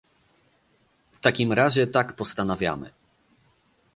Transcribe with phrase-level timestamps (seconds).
[1.11, 2.91] W takim razie tak postanawiamy